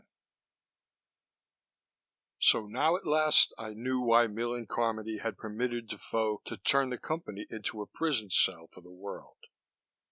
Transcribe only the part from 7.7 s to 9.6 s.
a prison cell for the world.